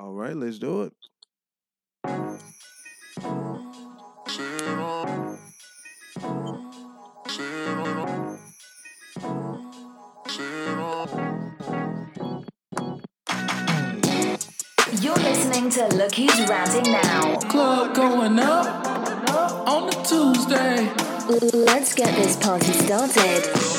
[0.00, 0.92] All right, let's do it.
[15.02, 17.36] You're listening to Look Who's Ranting Now.
[17.50, 18.86] Club going up
[19.66, 20.92] on a Tuesday.
[21.52, 23.77] Let's get this party started.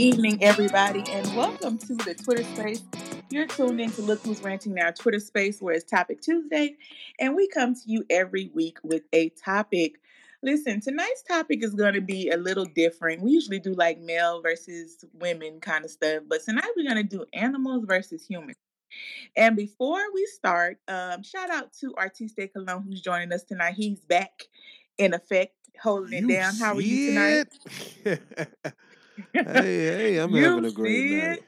[0.00, 2.82] Evening, everybody, and welcome to the Twitter space.
[3.28, 6.76] You're tuned in to Look Who's Ranting Now Twitter space, where it's Topic Tuesday,
[7.18, 9.96] and we come to you every week with a topic.
[10.42, 13.20] Listen, tonight's topic is going to be a little different.
[13.20, 17.16] We usually do like male versus women kind of stuff, but tonight we're going to
[17.16, 18.56] do animals versus humans.
[19.36, 23.74] And before we start, um, shout out to Artiste Cologne who's joining us tonight.
[23.74, 24.44] He's back
[24.96, 26.54] in effect, holding You it down.
[26.56, 27.44] How are you
[28.06, 28.72] tonight?
[29.32, 31.38] hey, hey, I'm having a great night.
[31.38, 31.44] it?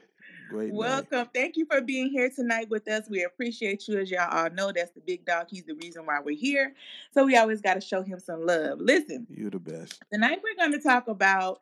[0.49, 0.77] Great night.
[0.77, 1.29] Welcome.
[1.33, 3.09] Thank you for being here tonight with us.
[3.09, 3.99] We appreciate you.
[3.99, 5.47] As y'all all know, that's the big dog.
[5.49, 6.73] He's the reason why we're here.
[7.13, 8.79] So we always got to show him some love.
[8.79, 10.01] Listen, You're the best.
[10.11, 11.59] tonight we're going to talk about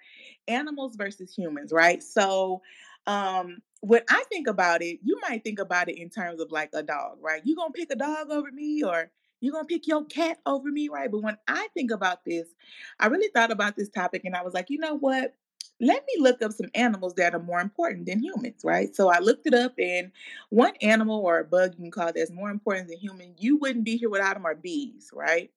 [0.47, 2.01] animals versus humans, right?
[2.03, 2.61] So,
[3.07, 6.69] um, when I think about it, you might think about it in terms of like
[6.73, 7.41] a dog, right?
[7.43, 10.87] You gonna pick a dog over me, or you gonna pick your cat over me,
[10.87, 11.09] right?
[11.11, 12.47] But when I think about this,
[12.99, 15.35] I really thought about this topic, and I was like, you know what?
[15.81, 18.95] Let me look up some animals that are more important than humans, right?
[18.95, 20.11] So I looked it up, and
[20.49, 23.83] one animal or a bug you can call that's more important than human, you wouldn't
[23.83, 25.49] be here without them, are bees, right?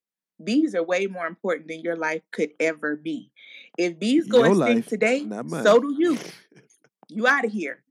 [0.43, 3.31] Bees are way more important than your life could ever be.
[3.79, 5.27] If bees go Your extinct today,
[5.63, 6.19] so do you.
[7.11, 7.83] You out of here.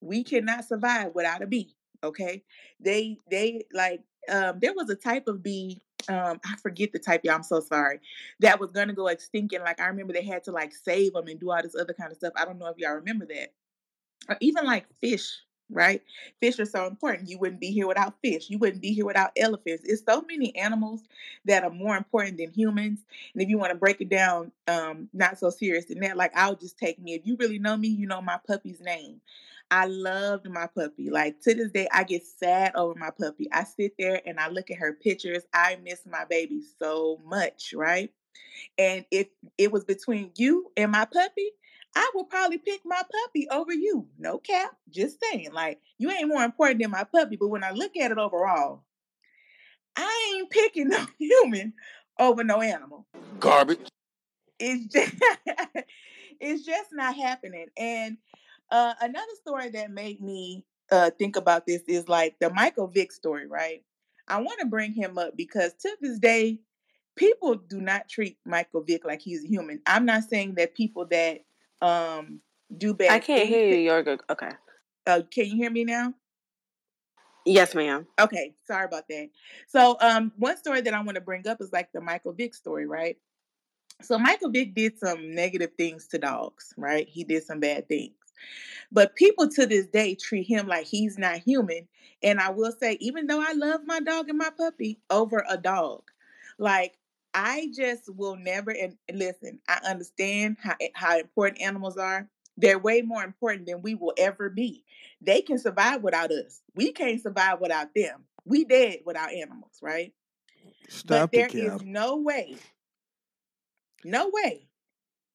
[0.00, 1.74] We cannot survive without a bee.
[2.04, 2.44] Okay.
[2.78, 7.22] They they like um there was a type of bee, um, I forget the type,
[7.24, 7.34] y'all.
[7.34, 8.00] I'm so sorry.
[8.40, 9.54] That was gonna go extinct.
[9.54, 11.92] And like I remember they had to like save them and do all this other
[11.94, 12.32] kind of stuff.
[12.36, 13.52] I don't know if y'all remember that.
[14.28, 15.38] Or even like fish,
[15.70, 16.02] right?
[16.40, 17.28] Fish are so important.
[17.28, 18.50] You wouldn't be here without fish.
[18.50, 19.84] You wouldn't be here without elephants.
[19.84, 21.02] It's so many animals
[21.46, 23.00] that are more important than humans.
[23.34, 26.32] And if you want to break it down, um, not so serious than that, like
[26.36, 27.14] I'll just take me.
[27.14, 29.20] If you really know me, you know my puppy's name.
[29.70, 31.10] I loved my puppy.
[31.10, 33.48] Like to this day, I get sad over my puppy.
[33.52, 35.44] I sit there and I look at her pictures.
[35.54, 38.10] I miss my baby so much, right?
[38.78, 41.50] And if it was between you and my puppy,
[41.94, 44.06] I would probably pick my puppy over you.
[44.18, 44.76] No cap.
[44.90, 45.52] Just saying.
[45.52, 47.36] Like, you ain't more important than my puppy.
[47.36, 48.84] But when I look at it overall,
[49.96, 51.74] I ain't picking no human
[52.18, 53.06] over no animal.
[53.38, 53.88] Garbage.
[54.58, 55.14] It's just,
[56.40, 57.66] it's just not happening.
[57.76, 58.18] And
[58.70, 63.12] uh, another story that made me uh, think about this is like the Michael Vick
[63.12, 63.82] story, right?
[64.28, 66.60] I want to bring him up because to this day,
[67.16, 69.80] people do not treat Michael Vick like he's a human.
[69.86, 71.40] I'm not saying that people that
[71.82, 72.40] um
[72.76, 73.10] do bad.
[73.10, 73.76] I can't things- hear you.
[73.76, 74.20] You're good.
[74.30, 74.50] Okay.
[75.06, 76.14] Uh, can you hear me now?
[77.46, 78.06] Yes, ma'am.
[78.20, 79.30] Okay, sorry about that.
[79.66, 82.54] So, um, one story that I want to bring up is like the Michael Vick
[82.54, 83.16] story, right?
[84.02, 87.08] So, Michael Vick did some negative things to dogs, right?
[87.08, 88.14] He did some bad things.
[88.92, 91.88] But people to this day treat him like he's not human.
[92.22, 95.56] And I will say, even though I love my dog and my puppy over a
[95.56, 96.02] dog,
[96.58, 96.98] like
[97.32, 102.28] I just will never and listen, I understand how eh, how important animals are.
[102.56, 104.84] They're way more important than we will ever be.
[105.22, 106.60] They can survive without us.
[106.74, 108.24] We can't survive without them.
[108.44, 110.12] We dead without animals, right?
[110.88, 112.56] Stop but it, there is no way,
[114.04, 114.66] no way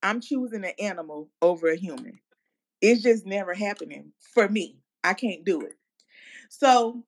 [0.03, 2.19] I'm choosing an animal over a human.
[2.85, 4.77] It's just never happening for me.
[5.03, 5.73] I can't do it.
[6.49, 7.03] So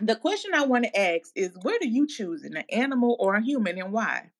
[0.00, 3.42] the question I want to ask is where do you choose an animal or a
[3.42, 4.30] human and why?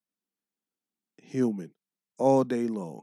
[1.22, 1.70] Human.
[2.18, 3.02] All day long.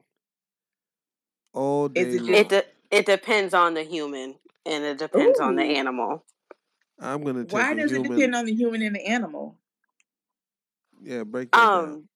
[1.53, 2.35] All day it long.
[2.35, 4.35] It de- it depends on the human
[4.65, 6.25] and it depends on the animal.
[6.99, 9.57] I'm gonna take Why a does it depend on the human and the animal?
[11.01, 11.71] Yeah, break that down.
[11.71, 12.09] Um,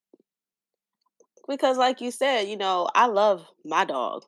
[1.47, 4.23] because like you said, you know, I love my dog.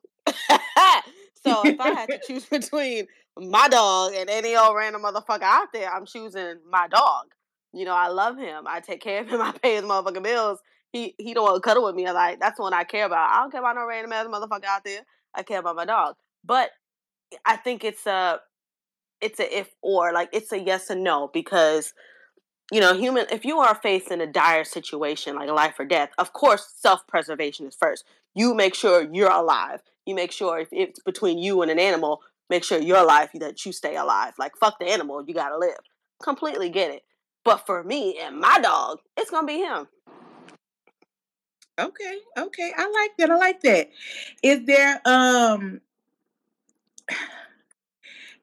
[1.44, 3.06] So if I had to choose between
[3.36, 7.26] my dog and any old random motherfucker out there, I'm choosing my dog.
[7.72, 8.64] You know, I love him.
[8.66, 9.40] I take care of him.
[9.42, 10.60] I pay his motherfucking bills.
[10.92, 12.06] He he don't want to cuddle with me.
[12.06, 13.30] I'm like that's the one I care about.
[13.30, 15.00] I don't care about no random ass motherfucker out there.
[15.34, 16.16] I care about my dog.
[16.44, 16.70] But
[17.46, 18.40] I think it's a
[19.22, 21.94] it's a if or like it's a yes and no because
[22.70, 26.10] you know human if you are faced in a dire situation like life or death
[26.18, 28.04] of course self-preservation is first
[28.34, 32.20] you make sure you're alive you make sure if it's between you and an animal
[32.50, 35.78] make sure your life that you stay alive like fuck the animal you gotta live
[36.22, 37.02] completely get it
[37.44, 39.86] but for me and my dog it's gonna be him
[41.78, 42.72] Okay, okay.
[42.76, 43.30] I like that.
[43.30, 43.88] I like that.
[44.42, 45.80] Is there um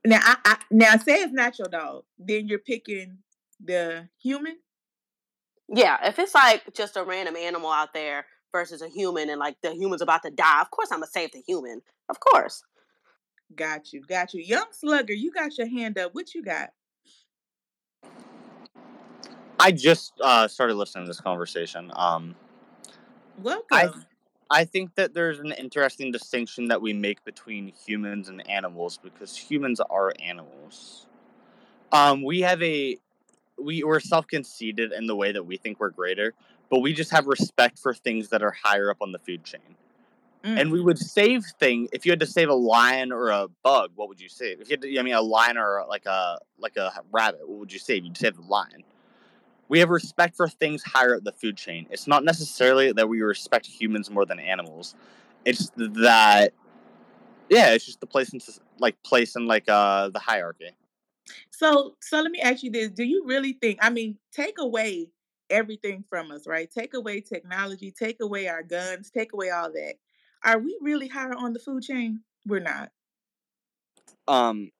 [0.05, 3.19] now I, I now say it's not your dog, then you're picking
[3.63, 4.57] the human?
[5.67, 9.57] Yeah, if it's like just a random animal out there versus a human and like
[9.61, 11.81] the human's about to die, of course I'm gonna save the human.
[12.09, 12.63] Of course.
[13.55, 14.41] Got you, got you.
[14.41, 16.13] Young slugger, you got your hand up.
[16.13, 16.69] What you got?
[19.59, 21.91] I just uh, started listening to this conversation.
[21.95, 22.35] Um,
[23.41, 23.65] Welcome.
[23.71, 23.89] I
[24.51, 29.37] I think that there's an interesting distinction that we make between humans and animals because
[29.37, 31.05] humans are animals.
[31.91, 32.97] Um, we have a
[33.61, 36.33] we we're self conceited in the way that we think we're greater,
[36.69, 39.75] but we just have respect for things that are higher up on the food chain.
[40.43, 40.61] Mm.
[40.61, 43.91] And we would save thing if you had to save a lion or a bug,
[43.95, 44.61] what would you save?
[44.61, 47.59] If you had to, I mean, a lion or like a like a rabbit, what
[47.59, 48.05] would you save?
[48.05, 48.83] You'd save the lion.
[49.67, 51.87] We have respect for things higher up the food chain.
[51.91, 54.95] It's not necessarily that we respect humans more than animals.
[55.45, 56.53] It's that,
[57.49, 58.39] yeah, it's just the place in
[58.79, 60.71] like place in like uh the hierarchy.
[61.51, 63.79] So, so let me ask you this: Do you really think?
[63.81, 65.09] I mean, take away
[65.49, 66.69] everything from us, right?
[66.69, 69.95] Take away technology, take away our guns, take away all that.
[70.43, 72.21] Are we really higher on the food chain?
[72.45, 72.91] We're not.
[74.27, 74.71] Um,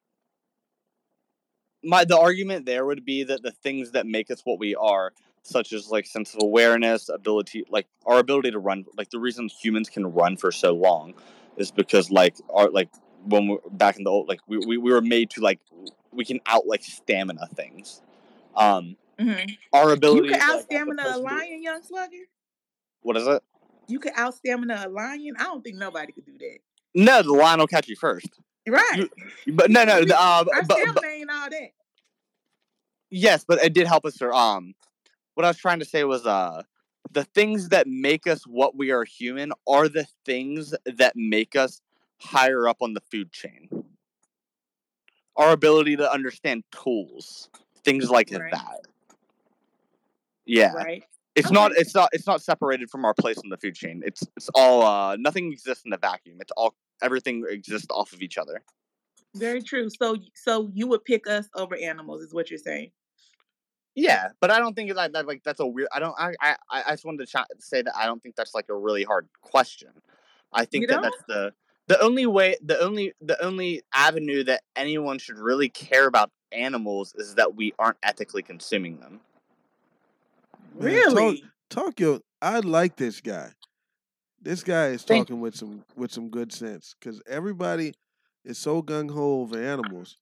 [1.82, 5.12] my the argument there would be that the things that make us what we are
[5.42, 9.48] such as like sense of awareness ability like our ability to run like the reason
[9.48, 11.14] humans can run for so long
[11.56, 12.90] is because like our like
[13.24, 15.60] when we're back in the old like we, we, we were made to like
[16.12, 18.02] we can out like stamina things
[18.56, 19.56] um Mhm.
[19.72, 22.24] our You ability could to, out like, stamina a lion, young slugger.
[23.02, 23.42] what is it
[23.88, 25.34] You could out stamina a lion.
[25.38, 26.58] I don't think nobody could do that.
[26.94, 28.28] no the lion will catch you first
[28.66, 29.08] Right.
[29.48, 31.70] but no no the, uh, Our but, but, ain't all that.
[33.10, 34.22] Yes, but it did help us.
[34.22, 34.74] Or um,
[35.34, 36.62] what I was trying to say was uh,
[37.10, 41.80] the things that make us what we are human are the things that make us
[42.18, 43.68] higher up on the food chain.
[45.36, 47.50] Our ability to understand tools,
[47.84, 48.52] things like Right.
[48.52, 48.80] that.
[50.50, 51.04] Yeah, Right.
[51.36, 51.72] it's not.
[51.76, 52.08] It's not.
[52.12, 54.02] It's not separated from our place in the food chain.
[54.04, 54.22] It's.
[54.36, 54.82] It's all.
[54.82, 56.38] Uh, nothing exists in a vacuum.
[56.40, 56.74] It's all.
[57.02, 58.62] Everything exists off of each other.
[59.36, 59.88] Very true.
[59.90, 62.90] So, so you would pick us over animals, is what you're saying?
[63.94, 65.88] Yeah, but I don't think that, that like that's a weird.
[65.92, 66.14] I don't.
[66.18, 68.68] I I I I just wanted to ch- say that I don't think that's like
[68.68, 69.90] a really hard question.
[70.52, 71.02] I think You that don't?
[71.02, 71.52] that's the
[71.86, 77.14] the only way, the only the only avenue that anyone should really care about animals
[77.16, 79.20] is that we aren't ethically consuming them.
[80.74, 81.44] Man, Really?
[81.68, 82.20] Talk your.
[82.42, 83.50] I like this guy.
[84.42, 87.92] This guy is Thank- talking with some with some good sense because everybody
[88.44, 90.16] is so gung ho over animals.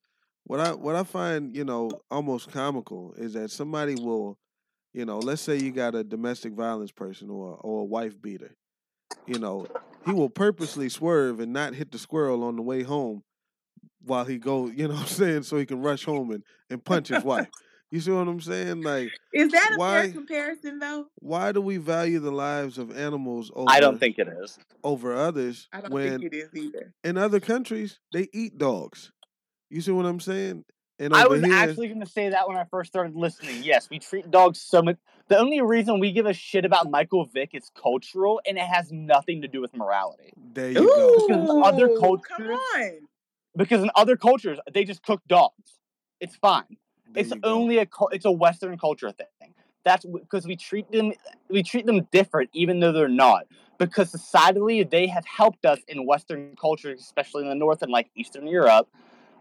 [0.45, 4.39] What I what I find you know almost comical is that somebody will,
[4.93, 8.56] you know, let's say you got a domestic violence person or or a wife beater,
[9.27, 9.67] you know,
[10.05, 13.23] he will purposely swerve and not hit the squirrel on the way home
[14.03, 16.85] while he go, you know what I'm saying, so he can rush home and, and
[16.85, 17.49] punch his wife.
[17.90, 18.82] You see what I'm saying?
[18.82, 21.06] Like Is that a Why- fair comparison, though?
[21.20, 24.58] why do we value the lives of animals over I don't think it is.
[24.85, 26.93] over others I don't when think it is either.
[27.02, 29.11] in other countries they eat dogs?
[29.70, 30.64] You see what I'm saying?
[31.00, 33.62] And I was here, actually going to say that when I first started listening.
[33.62, 34.96] Yes, we treat dogs so much.
[35.29, 38.90] The only reason we give a shit about Michael Vick is cultural, and it has
[38.90, 40.32] nothing to do with morality.
[40.55, 41.26] there you go.
[41.29, 42.90] Because other Ooh, Come cultures- on.
[43.57, 45.78] Because in other cultures, they just cook dogs.
[46.21, 46.76] It's fine.
[47.12, 47.49] There it's you go.
[47.49, 49.55] only a it's a Western culture thing.
[49.85, 51.12] That's because we treat them
[51.49, 53.47] we treat them different, even though they're not.
[53.79, 58.11] Because societally, they have helped us in Western culture, especially in the North and like
[58.17, 58.88] Eastern Europe,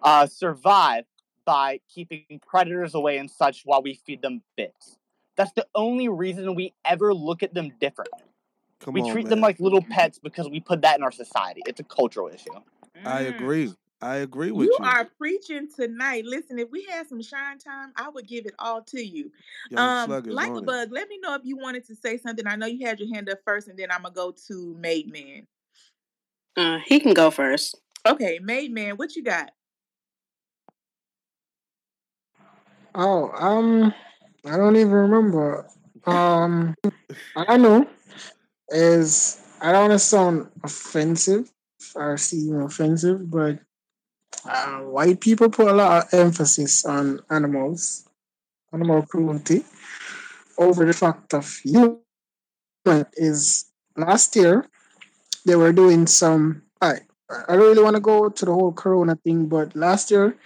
[0.04, 1.06] uh, survive
[1.44, 5.00] by keeping predators away and such while we feed them bits.
[5.38, 8.12] That's the only reason we ever look at them different.
[8.80, 9.32] Come we on, treat man.
[9.32, 11.62] them like little pets because we put that in our society.
[11.66, 12.52] It's a cultural issue.
[13.06, 13.30] I Mm.
[13.30, 13.74] agree.
[14.02, 14.86] I agree with You you.
[14.86, 16.24] are preaching tonight.
[16.26, 19.32] Listen, if we had some shine time, I would give it all to you.
[19.72, 22.46] Young Um, like a bug, let me know if you wanted to say something.
[22.46, 25.12] I know you had your hand up first, and then I'm gonna go to Made
[25.12, 25.48] Man.
[26.56, 27.76] Uh, he can go first.
[28.06, 29.52] Okay, Made Man, what you got?
[32.94, 33.94] Oh, um,
[34.46, 35.68] I don't even remember.
[36.06, 36.76] Um,
[37.36, 37.88] I know
[38.70, 41.52] is I don't want to sound offensive
[41.96, 43.60] or seem offensive, but
[44.46, 48.08] uh, white people put a lot of emphasis on animals,
[48.74, 49.64] animal cruelty,
[50.58, 52.00] over the fact of human
[53.16, 53.66] is
[53.96, 54.66] last year
[55.46, 56.64] they were doing some.
[56.82, 57.00] I
[57.48, 60.38] I really want to go to the whole corona thing, but last year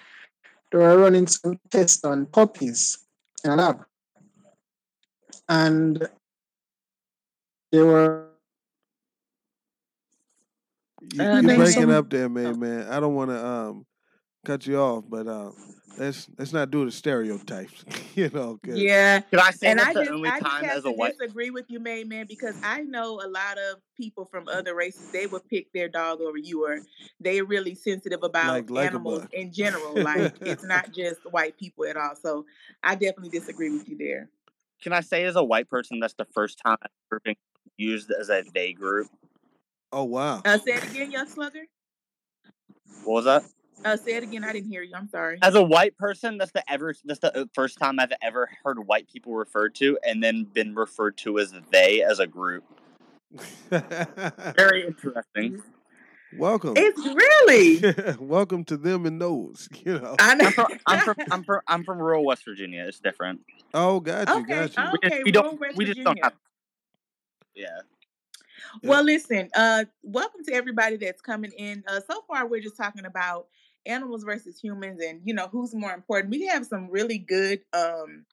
[0.72, 3.06] they were running some tests on puppies
[3.44, 3.86] in a lab.
[5.48, 6.08] And
[7.72, 8.31] they were
[11.14, 11.96] You, Uh, you man, breaking man.
[11.98, 12.88] up there, man, man.
[12.88, 13.86] I don't want to um
[14.46, 15.52] cut you off, but uh,
[15.98, 17.84] let's let's not do the stereotypes.
[18.16, 19.20] you know, 'cause- Yeah.
[19.22, 20.92] Can I say And that's I the just, only I just have as to a
[20.94, 21.18] white?
[21.18, 25.12] disagree with you, Made Man, because I know a lot of people from other races.
[25.12, 26.80] They would pick their dog over you, or
[27.20, 29.94] they're really sensitive about Like- like animals in general.
[29.96, 32.16] Like it's not just white people at all.
[32.16, 32.46] So
[32.84, 34.30] I definitely disagree with you there.
[34.82, 37.36] Can I say as a white person that's the first time I've ever been
[37.78, 39.08] used as a they group?
[39.94, 40.42] Oh wow.
[40.46, 41.64] Uh, say it again, young slugger.
[43.04, 43.44] What was that?
[43.84, 44.44] Uh, say it again.
[44.44, 44.94] I didn't hear you.
[44.96, 45.40] I'm sorry.
[45.42, 49.10] As a white person, that's the ever that's the first time I've ever heard white
[49.12, 52.64] people referred to and then been referred to as they as a group.
[53.70, 55.62] Very interesting.
[56.38, 56.76] Welcome.
[56.78, 58.16] It's really.
[58.20, 59.68] Welcome to them and those.
[59.86, 60.16] You know.
[60.20, 60.46] I know.
[60.46, 62.86] I'm from I'm from I'm from I'm from rural West Virginia.
[62.88, 63.42] It's different.
[63.74, 64.84] Oh, got you, Okay, got you.
[64.84, 64.92] oh.
[64.94, 66.24] We just, Okay, we don't rural West we just don't Virginia.
[66.24, 66.34] have.
[67.56, 67.80] Yeah.
[68.84, 71.84] Well, listen, uh, welcome to everybody that's coming in.
[71.88, 73.48] Uh, so far, we're just talking about
[73.86, 76.32] animals versus humans and, you know, who's more important.
[76.32, 78.26] We have some really good um,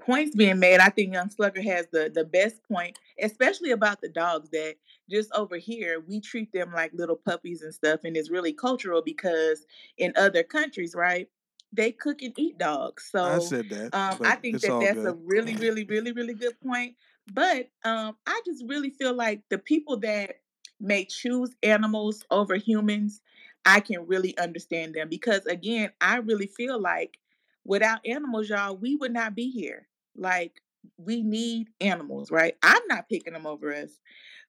[0.00, 0.80] points being made.
[0.80, 4.76] I think Young Slugger has the, the best point, especially about the dogs that
[5.10, 8.00] just over here, we treat them like little puppies and stuff.
[8.04, 9.64] And it's really cultural because
[9.96, 11.28] in other countries, right,
[11.72, 13.08] they cook and eat dogs.
[13.10, 13.94] So I said that.
[13.94, 16.94] um, I think that that's a really, really, really, really good point.
[17.32, 20.36] But um, I just really feel like the people that
[20.80, 23.20] may choose animals over humans,
[23.66, 27.18] I can really understand them because again, I really feel like
[27.64, 29.86] without animals, y'all, we would not be here.
[30.16, 30.62] Like
[30.96, 32.56] we need animals, right?
[32.62, 33.98] I'm not picking them over us,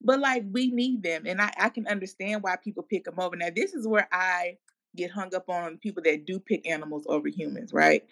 [0.02, 3.36] but like we need them, and I, I can understand why people pick them over.
[3.36, 4.58] Now, this is where I
[4.96, 8.06] get hung up on people that do pick animals over humans, right?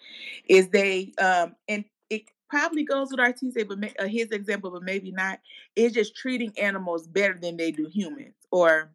[0.48, 5.10] Is they um and it probably goes with Artiste, but uh, his example, but maybe
[5.10, 5.40] not.
[5.76, 8.90] Is just treating animals better than they do humans, or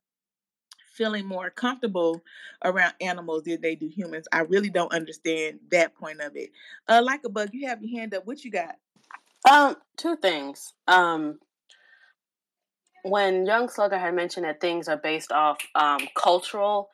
[0.93, 2.21] feeling more comfortable
[2.63, 4.27] around animals than they do humans.
[4.31, 6.51] I really don't understand that point of it.
[6.87, 8.25] Uh, like a bug, you have your hand up.
[8.25, 8.75] What you got?
[9.49, 10.73] Um, two things.
[10.87, 11.39] Um,
[13.03, 16.89] when Young Slugger had mentioned that things are based off um, cultural,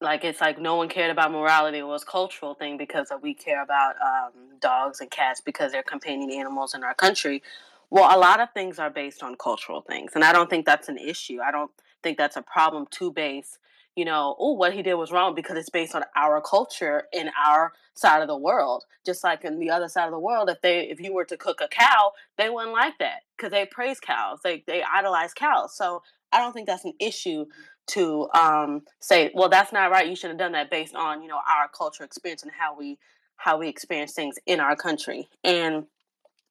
[0.00, 1.78] like it's like no one cared about morality.
[1.78, 6.30] It was cultural thing because we care about um, dogs and cats because they're companion
[6.30, 7.42] animals in our country.
[7.90, 10.88] Well, a lot of things are based on cultural things, and I don't think that's
[10.88, 11.38] an issue.
[11.40, 11.70] I don't
[12.02, 13.58] think that's a problem to base.
[13.94, 17.30] You know, oh, what he did was wrong because it's based on our culture in
[17.46, 18.84] our side of the world.
[19.06, 21.36] Just like in the other side of the world, if they if you were to
[21.36, 24.40] cook a cow, they wouldn't like that because they praise cows.
[24.42, 25.76] They they idolize cows.
[25.76, 27.46] So I don't think that's an issue
[27.88, 30.08] to um, say, well, that's not right.
[30.08, 32.98] You should have done that based on you know our culture experience and how we
[33.36, 35.28] how we experience things in our country.
[35.42, 35.86] And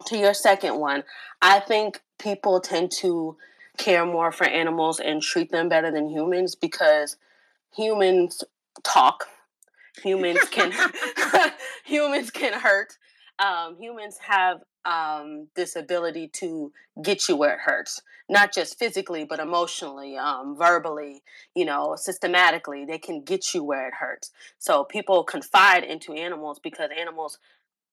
[0.07, 1.03] to your second one,
[1.41, 3.37] I think people tend to
[3.77, 7.17] care more for animals and treat them better than humans because
[7.75, 8.43] humans
[8.83, 9.25] talk
[10.03, 10.71] humans can
[11.85, 12.97] humans can hurt
[13.39, 16.71] um, humans have um, this ability to
[17.01, 21.21] get you where it hurts not just physically but emotionally um, verbally
[21.55, 24.31] you know systematically they can get you where it hurts.
[24.57, 27.37] So people confide into animals because animals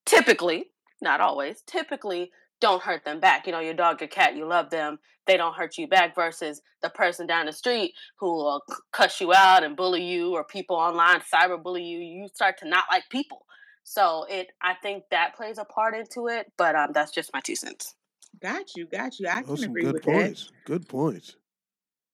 [0.06, 0.66] typically
[1.00, 2.30] not always typically
[2.60, 3.46] don't hurt them back.
[3.46, 6.62] You know your dog your cat you love them they don't hurt you back versus
[6.82, 10.76] the person down the street who will cuss you out and bully you or people
[10.76, 13.46] online cyber bully you you start to not like people
[13.90, 17.40] so it i think that plays a part into it but um that's just my
[17.40, 17.94] two cents
[18.40, 19.28] Got you, got you.
[19.28, 20.52] I Those can some agree good with points.
[20.64, 21.36] Good points.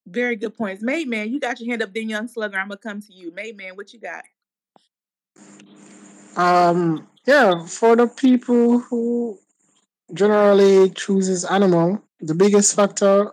[0.06, 0.82] Very good points.
[0.82, 2.58] Made man, you got your hand up, then young slugger.
[2.58, 3.32] I'm gonna come to you.
[3.32, 4.24] Made man, what you got?
[6.36, 9.38] Um, yeah, for the people who
[10.14, 13.32] generally chooses animal, the biggest factor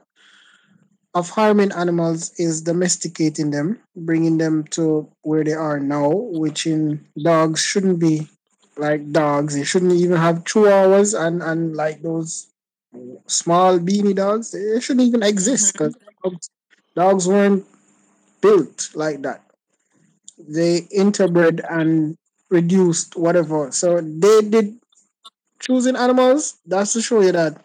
[1.14, 7.06] of harming animals is domesticating them, bringing them to where they are now, which in
[7.22, 8.28] dogs shouldn't be
[8.78, 9.56] like dogs.
[9.56, 12.48] They shouldn't even have chihuahuas and, and like those
[13.28, 14.52] small beanie dogs.
[14.52, 15.86] They shouldn't even exist mm-hmm.
[15.86, 16.50] because dogs,
[16.96, 17.66] dogs weren't
[18.42, 19.44] built like that.
[20.38, 22.18] They interbred and
[22.50, 23.72] reduced whatever.
[23.72, 24.78] So they did
[25.60, 26.56] choosing animals.
[26.66, 27.62] That's to show you that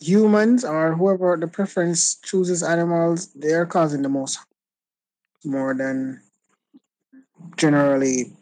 [0.00, 4.38] humans or whoever the preference chooses animals, they are causing the most
[5.44, 6.20] more than
[7.56, 8.32] generally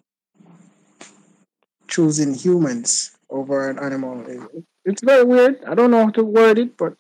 [1.91, 4.25] choosing humans over an animal.
[4.27, 5.63] It- It's very weird.
[5.65, 6.95] I don't know how to word it, but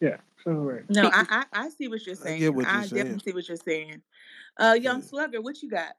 [0.00, 0.90] yeah, so weird.
[0.90, 2.40] No, I, I I see what you're I saying.
[2.40, 3.20] get what you're definitely saying.
[3.20, 4.02] see what you're saying.
[4.58, 5.06] Uh, young Yeah.
[5.06, 5.92] slugger, what you got?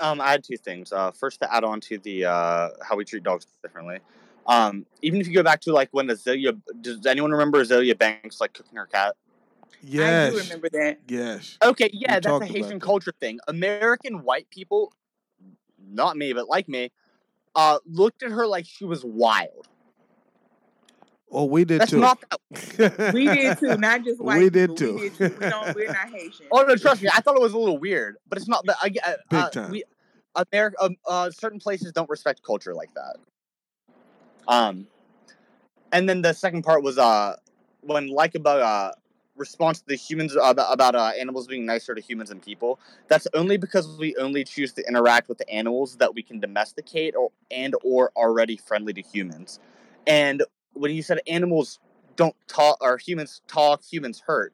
[0.00, 0.92] Um, I had two things.
[0.92, 4.00] Uh, first to add on to the uh, how we treat dogs differently.
[4.48, 8.40] Um, even if you go back to like when Azealia, does anyone remember Azealia Banks
[8.40, 9.14] like cooking her cat?
[9.80, 10.26] Yes.
[10.26, 10.98] I do remember that.
[11.06, 11.56] Yes.
[11.62, 12.82] Okay, yeah, that's a about Haitian that.
[12.82, 13.38] culture thing.
[13.46, 14.92] American white people,
[15.92, 16.90] not me, but like me,
[17.54, 19.68] uh, looked at her like she was wild.
[21.30, 22.00] Oh, we did That's too.
[22.00, 23.12] not that.
[23.14, 24.94] We did too, not just white We did people.
[24.94, 25.10] We too.
[25.10, 25.36] did too.
[25.40, 25.74] We don't.
[25.74, 26.46] We're not Haitian.
[26.50, 28.76] Oh no, trust me, I thought it was a little weird, but it's not that.
[28.82, 29.70] I get Big uh, time.
[29.70, 29.84] We,
[30.34, 33.16] America, um, uh, certain places don't respect culture like that.
[34.48, 34.86] Um,
[35.92, 37.36] and then the second part was uh
[37.82, 38.92] when like about uh
[39.36, 42.78] response to the humans about, about uh, animals being nicer to humans and people.
[43.08, 47.14] That's only because we only choose to interact with the animals that we can domesticate
[47.16, 49.58] or and or already friendly to humans.
[50.06, 50.42] And
[50.74, 51.78] when you said animals
[52.16, 54.52] don't talk or humans talk, humans hurt.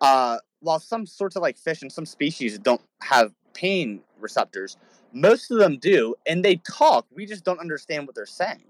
[0.00, 4.76] Uh, while some sorts of like fish and some species don't have pain receptors,
[5.12, 7.06] most of them do, and they talk.
[7.14, 8.64] We just don't understand what they're saying.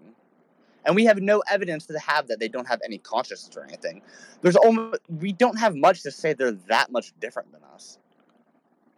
[0.88, 4.00] And we have no evidence to have that they don't have any consciousness or anything.
[4.40, 7.98] There's almost we don't have much to say they're that much different than us.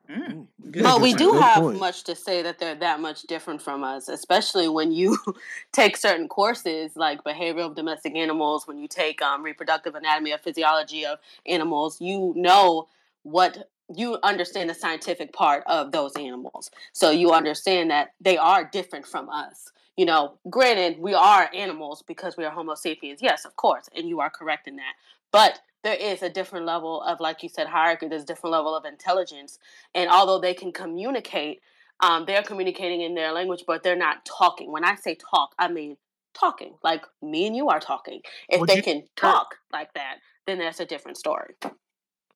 [0.08, 1.80] Mm, Yeah, good But we do good have point.
[1.80, 5.18] much to say that they're that much different from us, especially when you
[5.72, 10.38] take certain courses like behavioral of domestic animals, when you take um, reproductive anatomy or
[10.38, 12.86] physiology of animals, you know
[13.24, 16.70] what you understand the scientific part of those animals.
[16.92, 19.70] So you understand that they are different from us.
[19.96, 23.20] You know, granted, we are animals because we are Homo sapiens.
[23.22, 24.94] Yes, of course, and you are correct in that.
[25.32, 28.08] But there is a different level of, like you said, hierarchy.
[28.08, 29.58] There's a different level of intelligence
[29.94, 31.60] and although they can communicate,
[32.00, 34.72] um, they're communicating in their language, but they're not talking.
[34.72, 35.96] When I say talk, I mean
[36.34, 38.20] talking, like me and you are talking.
[38.48, 40.16] If Would they you- can talk like that,
[40.46, 41.54] then that's a different story.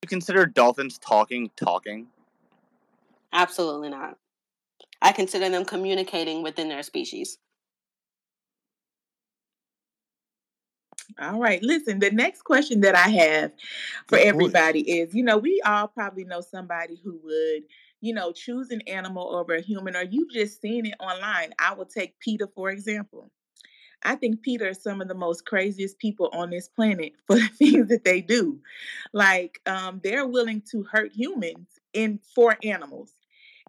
[0.04, 2.08] You consider dolphins talking talking?
[3.32, 4.18] Absolutely not.
[5.00, 7.38] I consider them communicating within their species.
[11.18, 11.62] All right.
[11.62, 13.52] Listen, the next question that I have
[14.06, 17.62] for everybody is, you know, we all probably know somebody who would,
[18.02, 21.55] you know, choose an animal over a human, or you've just seen it online.
[21.59, 23.31] I will take PETA for example.
[24.02, 27.48] I think PETA are some of the most craziest people on this planet for the
[27.48, 28.61] things that they do.
[29.12, 33.12] Like, um, they're willing to hurt humans in for animals.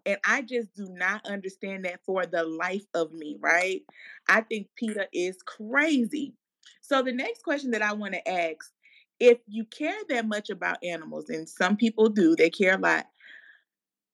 [0.04, 3.82] And I just do not understand that for the life of me, right?
[4.28, 6.34] I think PETA is crazy.
[6.80, 8.70] So the next question that I want to ask,
[9.18, 13.06] if you care that much about animals, and some people do, they care a lot.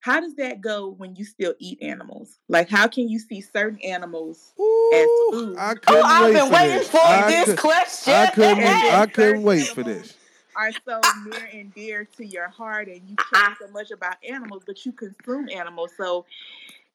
[0.03, 2.39] How does that go when you still eat animals?
[2.49, 5.57] Like, how can you see certain animals as Ooh, food?
[5.57, 6.89] I Oh, couldn't I've wait been for waiting this.
[6.91, 8.13] for I this could- question.
[8.15, 8.65] I couldn't.
[8.67, 10.15] I couldn't wait for this.
[10.57, 14.65] Are so near and dear to your heart, and you care so much about animals,
[14.67, 15.93] but you consume animals.
[15.97, 16.27] So,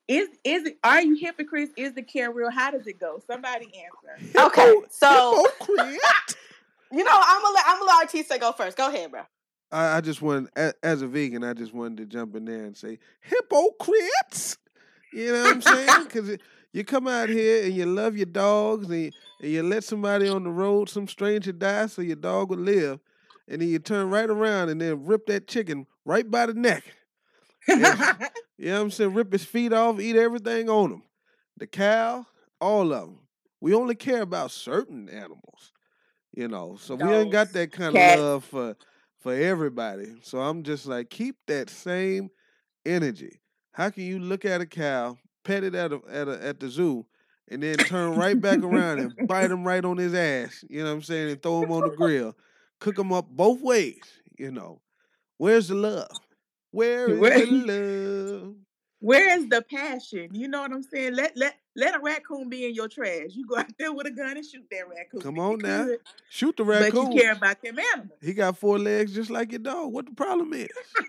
[0.09, 0.77] is is it?
[0.83, 1.71] Are you hypocrites?
[1.77, 2.51] Is the care real?
[2.51, 3.21] How does it go?
[3.25, 4.37] Somebody answer.
[4.47, 5.99] Okay, so- hypocrite.
[6.89, 8.77] You know, I'm gonna let I'm gonna let Artista go first.
[8.77, 9.23] Go ahead, bro.
[9.71, 12.65] I, I just want, as, as a vegan, I just wanted to jump in there
[12.65, 14.57] and say hypocrites.
[15.13, 15.89] You know what I'm saying?
[16.03, 16.37] Because
[16.73, 20.27] you come out here and you love your dogs and you, and you let somebody
[20.27, 22.99] on the road, some stranger die so your dog would live,
[23.47, 26.83] and then you turn right around and then rip that chicken right by the neck.
[27.67, 28.13] Yeah.
[28.59, 29.13] You know what I'm saying?
[29.13, 31.03] Rip his feet off, eat everything on him.
[31.57, 32.25] The cow,
[32.59, 33.19] all of them.
[33.61, 35.73] We only care about certain animals,
[36.33, 36.75] you know.
[36.81, 38.19] So we ain't got that kind cats.
[38.19, 38.75] of love for
[39.19, 40.15] for everybody.
[40.21, 42.29] So I'm just like, keep that same
[42.85, 43.39] energy.
[43.71, 46.69] How can you look at a cow, pet it at a, at a, at the
[46.69, 47.05] zoo,
[47.49, 50.63] and then turn right back around and bite him right on his ass?
[50.69, 51.31] You know what I'm saying?
[51.31, 52.35] And throw him on the grill,
[52.79, 54.01] cook him up both ways.
[54.37, 54.81] You know,
[55.37, 56.07] where's the love?
[56.71, 58.55] Where is Where- the love?
[58.99, 60.29] Where is the passion?
[60.33, 61.13] You know what I'm saying?
[61.15, 63.29] Let let let a raccoon be in your trash.
[63.29, 65.21] You go out there with a gun and shoot that raccoon.
[65.21, 65.85] Come on now.
[65.85, 66.89] could, Shoot the raccoon.
[66.91, 67.11] But raccoon.
[67.13, 68.19] you care about them animals.
[68.21, 69.93] He got four legs just like your dog.
[69.93, 70.67] What the problem is?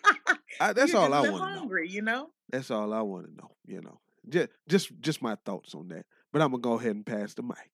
[0.61, 1.59] I, that's You all just I want to know.
[1.61, 2.31] hungry, you know.
[2.51, 3.51] That's all I want to know.
[3.67, 6.05] You know, just just just my thoughts on that.
[6.33, 7.71] But I'm gonna go ahead and pass the mic.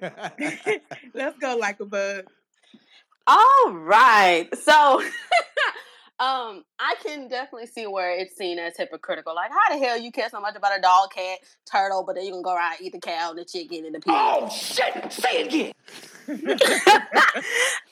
[1.14, 2.24] Let's go like a bug.
[3.26, 4.48] All right.
[4.62, 5.02] So
[6.24, 9.34] um I can definitely see where it's seen as hypocritical.
[9.34, 12.24] Like how the hell you care so much about a dog, cat, turtle, but then
[12.24, 14.14] you can go around eat the cow, and the chicken, and the pig.
[14.16, 15.12] Oh shit!
[15.12, 15.72] Say it again.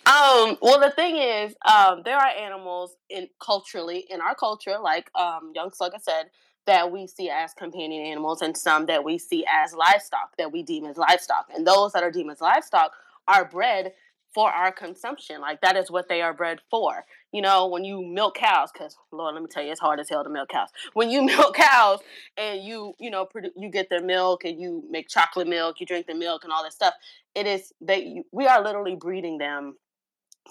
[0.07, 5.11] um, well, the thing is, um, there are animals in culturally in our culture, like
[5.15, 6.31] um, Young Slugger said,
[6.67, 10.63] that we see as companion animals, and some that we see as livestock that we
[10.63, 12.93] deem as livestock, and those that are deemed as livestock
[13.29, 13.93] are bred
[14.35, 15.41] for our consumption.
[15.41, 17.05] Like that is what they are bred for.
[17.33, 20.09] You know, when you milk cows, because Lord, let me tell you, it's hard as
[20.09, 20.69] hell to milk cows.
[20.95, 22.01] When you milk cows
[22.37, 25.87] and you, you know, produ- you get their milk and you make chocolate milk, you
[25.87, 26.95] drink the milk and all that stuff.
[27.35, 28.23] It is they.
[28.33, 29.77] We are literally breeding them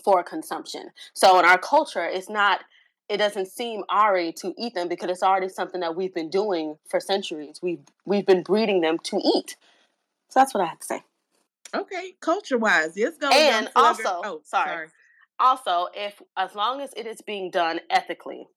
[0.04, 0.90] for consumption.
[1.14, 2.62] So in our culture, it's not
[3.10, 6.78] it doesn't seem ari to eat them because it's already something that we've been doing
[6.88, 7.60] for centuries.
[7.62, 9.58] We've we've been breeding them to eat.
[10.30, 11.04] So that's what I have to say.
[11.74, 13.30] Okay, culture wise, let's go.
[13.30, 14.70] Young And also, oh, sorry.
[14.70, 14.88] sorry.
[15.40, 18.48] Also, if as long as it is being done ethically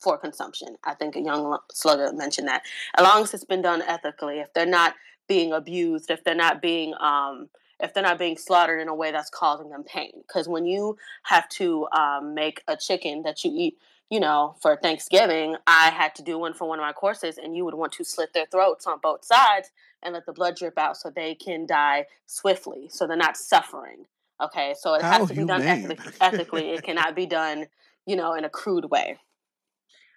[0.00, 2.62] for consumption, I think a young slugger mentioned that.
[2.96, 4.94] As long as it's been done ethically, if they're not
[5.28, 7.48] being abused, if they're not being um,
[7.80, 10.96] if they're not being slaughtered in a way that's causing them pain, because when you
[11.24, 13.76] have to um, make a chicken that you eat,
[14.08, 17.56] you know, for Thanksgiving, I had to do one for one of my courses, and
[17.56, 19.70] you would want to slit their throats on both sides
[20.02, 24.04] and let the blood drip out so they can die swiftly, so they're not suffering.
[24.42, 25.84] Okay, so it How has oh, to be done humane.
[25.92, 26.12] ethically.
[26.20, 26.70] ethically.
[26.70, 27.66] It cannot be done,
[28.06, 29.18] you know, in a crude way.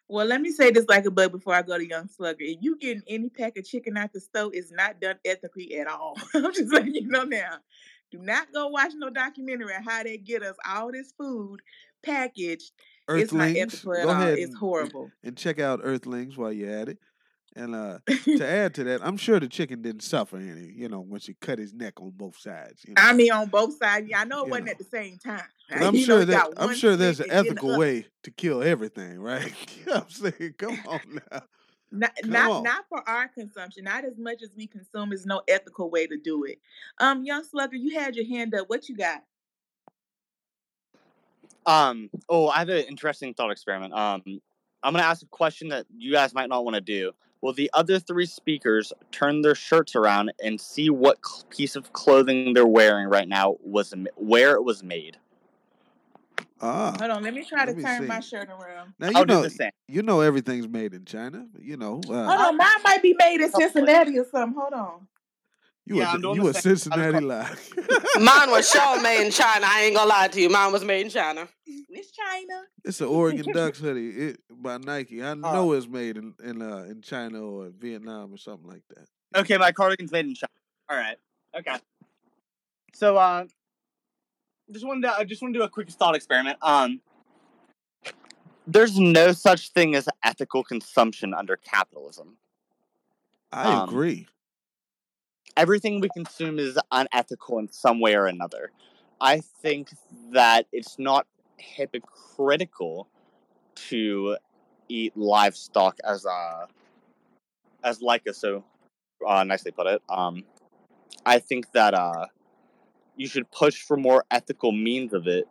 [0.07, 2.37] Well, let me say this like a bug before I go to Young Slugger.
[2.43, 5.87] If you getting any pack of chicken out the stove, it's not done ethically at
[5.87, 6.15] all.
[6.35, 7.57] I'm just letting you know now.
[8.11, 11.61] Do not go watch no documentary on how they get us all this food
[12.03, 12.71] packaged.
[13.09, 13.73] It's not Earthlings.
[13.73, 14.15] ethical at Go all.
[14.15, 15.11] ahead It's and, horrible.
[15.23, 16.99] and check out Earthlings while you're at it.
[17.57, 20.99] And uh, to add to that, I'm sure the chicken didn't suffer any, you know,
[20.99, 22.83] when she cut his neck on both sides.
[22.85, 23.01] You know?
[23.01, 24.07] I mean, on both sides.
[24.09, 24.71] Yeah, I know it You wasn't know.
[24.71, 25.43] at the same time.
[25.69, 27.77] 'Cause I'm You know, sure that I'm sure there's an stick and then the ethical
[27.79, 29.53] way to kill everything, right?
[29.77, 30.55] you know I'm saying?
[30.57, 30.99] Come on
[31.31, 31.41] now.
[31.91, 32.63] Not Come not on.
[32.63, 33.85] not for our consumption.
[33.85, 35.13] Not as much as we consume.
[35.13, 36.59] Is no ethical way to do it.
[36.99, 38.69] Um, young slugger, you had your hand up.
[38.69, 39.23] What you got?
[41.65, 42.09] Um.
[42.29, 43.93] Oh, I have an interesting thought experiment.
[43.93, 44.21] Um,
[44.83, 47.13] I'm gonna ask a question that you guys might not want to do.
[47.45, 51.93] Will the other three speakers turn their shirts around and see what cl- piece of
[51.93, 55.17] clothing they're wearing right now was m- where it was made?
[56.59, 56.95] Ah.
[56.97, 58.95] Hold on, let me try to me turn my shirt around.
[58.97, 59.69] Now you I'll do know the same.
[59.87, 61.45] you know everything's made in China.
[61.59, 64.59] You know, Hold uh, on, mine might be made in Cincinnati or something.
[64.59, 65.07] Hold on.
[65.85, 66.61] You Yeah, a I'm doing you the a same.
[66.77, 67.55] Cincinnati co- lie.
[68.19, 69.65] Mine was sure made in China.
[69.67, 70.49] I ain't gonna lie to you.
[70.49, 71.47] Mine was made in China.
[71.67, 72.63] It's China.
[72.83, 75.21] It's an Oregon Ducks hoodie it, by Nike.
[75.23, 78.83] I Uh, know it's made in in, uh, in China or Vietnam or something like
[78.89, 79.39] that.
[79.41, 80.51] Okay, my cardigan's made in China.
[80.89, 81.17] All right.
[81.57, 81.77] Okay.
[82.93, 83.45] So, uh,
[84.71, 86.57] just wanted to I just want to do a quick thought experiment.
[86.61, 87.01] Um,
[88.67, 92.37] there's no such thing as ethical consumption under capitalism.
[93.51, 94.27] I Um, agree.
[95.57, 98.71] Everything we consume is unethical in some way or another.
[99.21, 99.89] I think
[100.31, 103.07] that it's not hypocritical
[103.75, 104.37] to
[104.89, 106.67] eat livestock as a
[107.83, 108.63] as like a so
[109.25, 110.01] uh, nicely put it.
[110.09, 110.43] Um,
[111.25, 112.25] I think that uh,
[113.15, 115.47] you should push for more ethical means of it,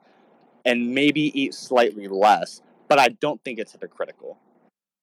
[0.64, 2.61] and maybe eat slightly less.
[2.88, 4.38] But I don't think it's hypocritical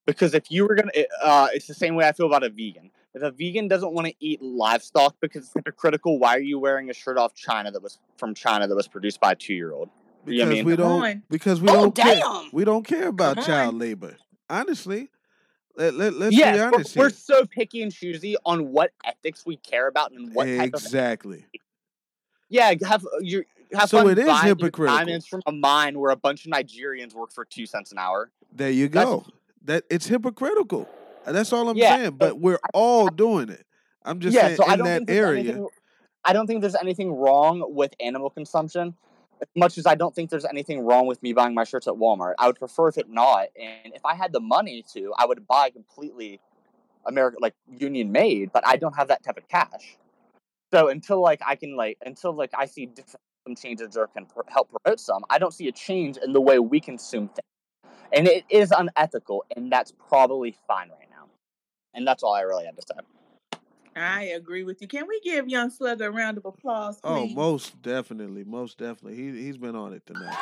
[0.05, 0.91] because if you were gonna,
[1.23, 2.91] uh, it's the same way I feel about a vegan.
[3.13, 6.89] If a vegan doesn't want to eat livestock because it's hypocritical, why are you wearing
[6.89, 9.73] a shirt off China that was from China that was produced by a two year
[9.73, 9.89] old?
[10.23, 12.21] Because yeah, I mean- we don't because we Oh, don't care.
[12.53, 13.79] We don't care about Come child on.
[13.79, 14.15] labor.
[14.49, 15.09] Honestly,
[15.75, 19.45] let, let, let's be Yes, we're, honest we're so picky and choosy on what ethics
[19.45, 21.45] we care about and what type of exactly.
[22.49, 23.43] yeah have uh, you
[23.73, 24.97] have So fun it is buying your hypocritical.
[24.97, 28.29] diamonds from a mine where a bunch of Nigerians work for two cents an hour.
[28.53, 29.25] There you That's- go.
[29.63, 30.89] That it's hypocritical.
[31.25, 32.11] That's all I'm Yeah, saying.
[32.11, 33.65] but But we're all doing it.
[34.03, 35.51] I'm just yeah, saying so in that area.
[35.51, 35.67] anything.
[36.23, 38.95] I don't think there's anything wrong with animal consumption,
[39.41, 41.93] as much as I don't think there's anything wrong with me buying my shirts at
[41.95, 42.33] Walmart.
[42.37, 45.47] I would prefer if it not, and if I had the money to, I would
[45.47, 46.39] buy completely
[47.05, 48.51] American, like union made.
[48.51, 49.97] But I don't have that type of cash.
[50.73, 54.25] So until like I can like until like I see different some changes or can
[54.27, 57.93] pr- help promote some, I don't see a change in the way we consume things,
[58.13, 61.00] and it is unethical, and that's probably fine right now.
[61.93, 63.59] And that's all I really had to say.
[63.95, 64.87] I agree with you.
[64.87, 69.15] Can we give Young Slugger a round of applause, Oh, most definitely, most definitely.
[69.15, 70.37] He he's been on it tonight.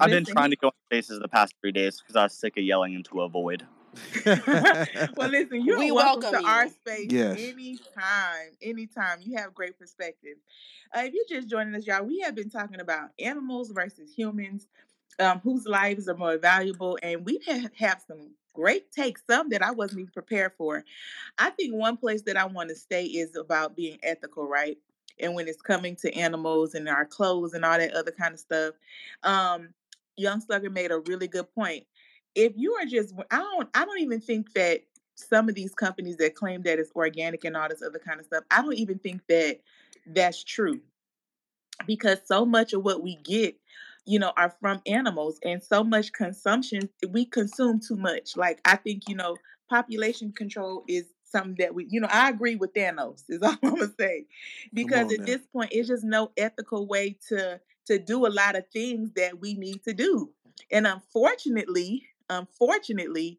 [0.00, 2.56] I've been trying to go on spaces the past three days because I was sick
[2.56, 3.64] of yelling into a void.
[4.26, 7.38] well, listen, you're We welcome, welcome to our space Yes.
[7.38, 8.56] anytime.
[8.60, 9.18] Anytime.
[9.20, 10.38] You have great perspective.
[10.96, 14.66] Uh, if you're just joining us, y'all, we have been talking about animals versus humans,
[15.18, 17.40] um, whose lives are more valuable, and we
[17.78, 20.84] have, some great takes, some that I wasn't even prepared for.
[21.38, 24.76] I think one place that I want to stay is about being ethical, right?
[25.20, 28.40] And when it's coming to animals and our clothes and all that other kind of
[28.40, 28.74] stuff.
[29.22, 29.68] Um,
[30.16, 31.86] Young Slugger made a really good point
[32.34, 34.82] if you are just I don't I don't even think that
[35.14, 38.26] some of these companies that claim that it's organic and all this other kind of
[38.26, 39.60] stuff, I don't even think that
[40.06, 40.80] that's true.
[41.86, 43.56] Because so much of what we get,
[44.04, 48.36] you know, are from animals and so much consumption, we consume too much.
[48.36, 49.36] Like I think, you know,
[49.70, 53.22] population control is something that we, you know, I agree with Thanos.
[53.28, 54.26] Is all I'm gonna say,
[54.72, 55.26] because at now.
[55.26, 59.40] this point, it's just no ethical way to to do a lot of things that
[59.40, 60.30] we need to do,
[60.70, 63.38] and unfortunately, unfortunately,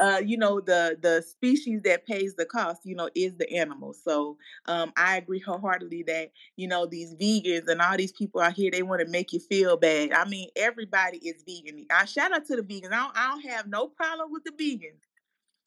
[0.00, 3.92] uh, you know, the the species that pays the cost, you know, is the animal.
[3.92, 8.54] So um, I agree wholeheartedly that you know these vegans and all these people out
[8.54, 10.12] here they want to make you feel bad.
[10.12, 11.86] I mean, everybody is vegan.
[11.90, 12.92] I shout out to the vegans.
[12.92, 15.00] I don't, I don't have no problem with the vegans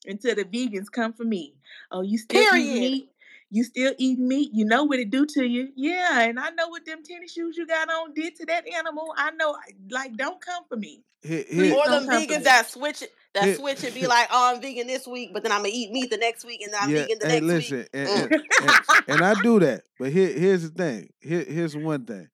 [0.05, 1.55] until the vegans come for me.
[1.91, 2.79] Oh, you still eat Period.
[2.79, 3.09] meat?
[3.51, 4.49] You still eat meat?
[4.53, 5.69] You know what it do to you?
[5.75, 9.13] Yeah, and I know what them tennis shoes you got on did to that animal.
[9.15, 9.55] I know.
[9.89, 11.03] Like, don't come for me.
[11.21, 14.27] Here, Please here, Or them vegans that switch it, that Here- switch and be like,
[14.31, 16.73] "Oh, I'm vegan this week, but then I'm gonna eat meat the next week, and
[16.73, 18.31] then I'm yeah, vegan the hey, next listen, week." and, Mm.
[18.31, 19.83] and, and, and I do that.
[19.99, 21.09] But here, here's the thing.
[21.21, 22.27] Here, here's one thing.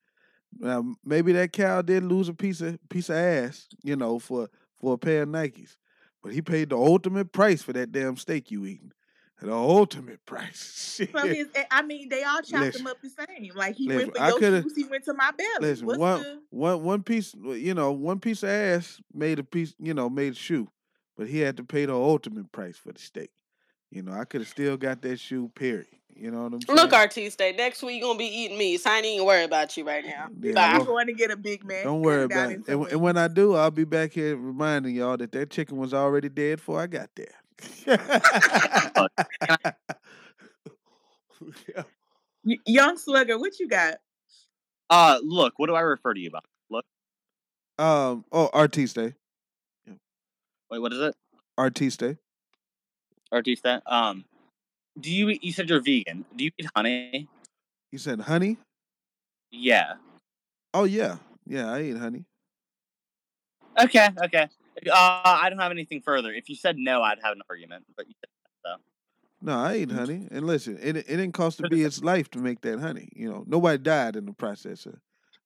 [0.58, 4.48] Now, maybe that cow did lose a piece of piece of ass, you know, for
[4.80, 5.76] for a pair of Nikes,
[6.22, 8.92] but he paid the ultimate price for that damn steak you eating.
[9.42, 10.94] The ultimate price.
[10.96, 11.10] Shit.
[11.10, 12.82] From his, eh, I mean, they all chopped Listen.
[12.82, 13.50] him up the same.
[13.54, 15.48] Like he Listen, went for I your coulda- shoes, he went to my belly.
[15.60, 16.40] Listen, What's one, the?
[16.50, 20.32] one, one piece, you know, one piece of ass made a piece, you know, made
[20.32, 20.68] a shoe,
[21.16, 23.30] but he had to pay the ultimate price for the steak.
[23.90, 25.50] You know, I could have still got that shoe.
[25.54, 25.86] Period.
[26.14, 26.76] You know what I'm saying?
[26.76, 29.76] Look, Artiste, next week you're gonna be eating meat, so I ain't even worry about
[29.76, 30.28] you right now.
[30.40, 30.72] Yeah, Bye.
[30.78, 31.84] I'm going to get a big man.
[31.84, 32.68] Don't worry about it.
[32.68, 35.92] And, and when I do, I'll be back here reminding y'all that that chicken was
[35.94, 37.34] already dead before I got there.
[41.68, 41.82] Yeah.
[42.44, 43.96] Y- Young Slugger, what you got?
[44.88, 46.44] Uh, look, what do I refer to you about?
[46.70, 46.84] Look,
[47.78, 48.24] um.
[48.32, 48.96] Oh, Artiste.
[48.96, 51.14] wait, what is it?
[51.58, 52.16] Artiste.
[53.32, 53.80] Artista.
[53.86, 54.24] Um,
[55.00, 56.24] do you eat- you said you're vegan?
[56.36, 57.28] Do you eat honey?
[57.90, 58.58] You said honey?
[59.50, 59.94] Yeah.
[60.74, 61.70] Oh yeah, yeah.
[61.72, 62.24] I eat honey.
[63.78, 64.48] Okay, okay.
[64.90, 66.32] Uh, I don't have anything further.
[66.32, 67.84] If you said no, I'd have an argument.
[67.96, 68.28] But you said
[68.64, 68.76] so.
[69.44, 70.28] No, I eat honey.
[70.30, 73.08] And listen, it it didn't cost the bee its life to make that honey.
[73.14, 74.94] You know, nobody died in the process of,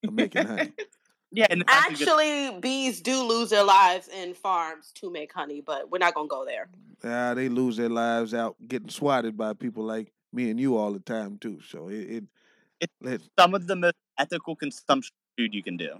[0.06, 0.72] of making honey.
[1.32, 5.60] Yeah, and that's good- Actually, bees do lose their lives in farms to make honey,
[5.60, 6.68] but we're not gonna go there.
[7.04, 10.92] Ah, they lose their lives out getting swatted by people like me and you all
[10.92, 11.58] the time too.
[11.68, 12.24] So it it
[12.80, 15.98] It- let- some of the most ethical consumption food you can do.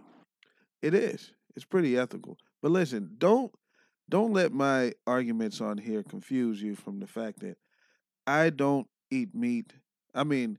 [0.81, 1.33] it is.
[1.57, 2.39] It's pretty ethical.
[2.63, 3.53] But listen, don't
[4.09, 7.57] don't let my arguments on here confuse you from the fact that
[8.27, 9.73] I don't eat meat.
[10.15, 10.59] I mean,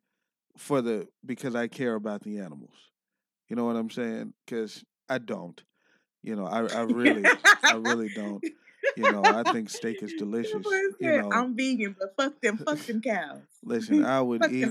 [0.58, 2.76] for the because I care about the animals.
[3.48, 4.34] You know what I'm saying?
[4.46, 5.62] Because I don't.
[6.24, 7.24] You know, I I really
[7.64, 8.44] I really don't.
[8.96, 10.66] You know, I think steak is delicious.
[11.00, 13.42] You know, I'm vegan, but fuck them, fuck them cows.
[13.64, 14.68] listen, I would fuck eat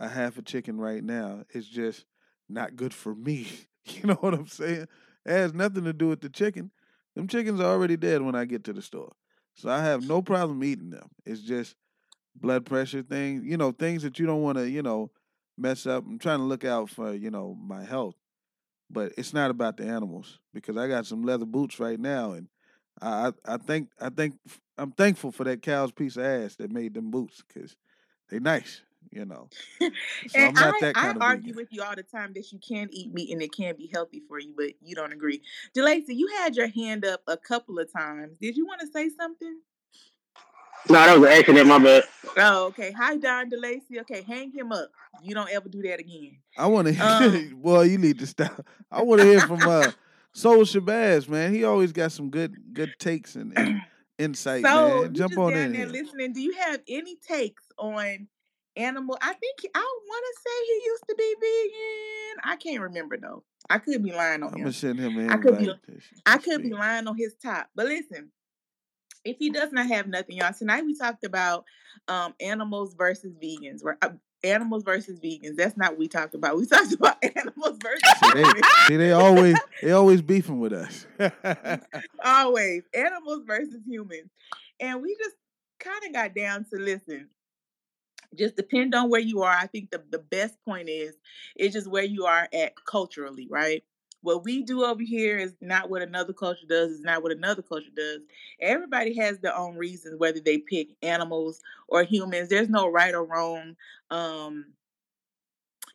[0.00, 1.44] a half a chicken right now.
[1.50, 2.04] It's just
[2.48, 3.46] not good for me.
[3.86, 4.88] You know what I'm saying?
[5.26, 6.70] It has nothing to do with the chicken.
[7.14, 9.12] Them chickens are already dead when I get to the store.
[9.54, 11.10] So I have no problem eating them.
[11.24, 11.76] It's just
[12.34, 15.10] blood pressure things, you know, things that you don't want to, you know,
[15.56, 16.04] mess up.
[16.04, 18.16] I'm trying to look out for, you know, my health.
[18.90, 22.48] But it's not about the animals because I got some leather boots right now and
[23.00, 24.34] I I, I think I think
[24.76, 27.76] I'm thankful for that cow's piece of ass that made them boots because
[28.28, 29.48] they nice, you know.
[30.28, 31.56] So I'm and not I, that I of argue vegan.
[31.56, 34.22] with you all the time that you can eat meat and it can be healthy
[34.28, 35.42] for you, but you don't agree.
[35.76, 38.36] Delacey, you had your hand up a couple of times.
[38.40, 39.60] Did you want to say something?
[40.88, 41.66] No, that was an accident.
[41.68, 42.04] My bad.
[42.36, 42.92] Oh, okay.
[42.92, 44.00] Hi, Don Delacey.
[44.00, 44.90] Okay, hang him up.
[45.22, 46.38] You don't ever do that again.
[46.58, 46.94] I want to.
[47.54, 48.66] Um, well, you need to stop.
[48.90, 49.90] I want to hear from uh,
[50.32, 51.54] Soul Shabazz, man.
[51.54, 53.80] He always got some good good takes and, and
[54.18, 55.14] insight, So man.
[55.14, 56.02] Jump on down in there here.
[56.02, 56.32] listening.
[56.34, 58.26] Do you have any takes on
[58.76, 59.16] animal?
[59.20, 62.40] I think I want to say he used to be vegan.
[62.44, 63.44] I can't remember though.
[63.70, 64.64] I could be lying on I'm him.
[64.64, 65.72] gonna send him I could be-
[66.26, 67.68] I could be lying on his top.
[67.74, 68.30] But listen,
[69.24, 71.64] if he does not have nothing, y'all, tonight we talked about
[72.08, 73.82] um animals versus vegans.
[73.82, 74.10] Where Uh,
[74.42, 75.56] animals versus vegans.
[75.56, 76.56] That's not what we talked about.
[76.56, 81.06] We talked about animals versus See, they, see, they always they always beefing with us.
[82.24, 84.30] Always animals versus humans.
[84.80, 85.36] And we just
[85.80, 87.28] kind of got down to listen.
[88.36, 89.54] Just depend on where you are.
[89.54, 91.16] I think the, the best point is
[91.56, 93.84] it's just where you are at culturally, right?
[94.22, 97.60] What we do over here is not what another culture does, is not what another
[97.60, 98.20] culture does.
[98.60, 102.48] Everybody has their own reasons whether they pick animals or humans.
[102.48, 103.76] There's no right or wrong
[104.10, 104.66] um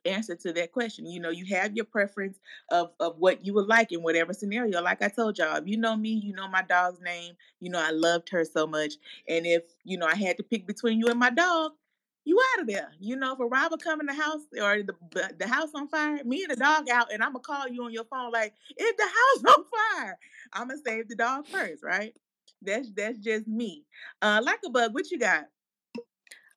[0.06, 1.06] answer to that question.
[1.06, 2.39] You know, you have your preference
[2.71, 4.82] of of what you would like in whatever scenario.
[4.82, 7.34] Like I told y'all, if you know me, you know my dog's name.
[7.60, 8.93] You know I loved her so much,
[9.28, 11.71] and if you know I had to pick between you and my dog,
[12.25, 12.91] you out of there.
[12.99, 15.88] You know, if a robber come in the house or the the- the house on
[15.88, 18.53] fire, me and the dog out, and I'm gonna call you on your phone like,
[18.75, 19.03] if the
[19.47, 20.19] house on fire?"
[20.53, 22.13] I'm gonna save the dog first, right?
[22.62, 23.86] That's that's just me.
[24.21, 25.45] Uh, like a bug, what you got?